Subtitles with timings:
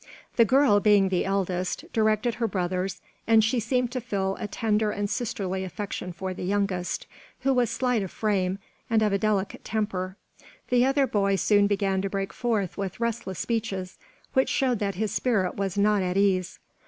[0.35, 4.89] The girl, being the eldest, directed her brothers, and she seemed to feel a tender
[4.89, 7.05] and sisterly affection for the youngest,
[7.41, 8.57] who was slight of frame
[8.89, 10.17] and of a delicate temper.
[10.69, 13.99] The other boy soon began to break forth with restless speeches,
[14.33, 16.57] which showed that his spirit was not at ease.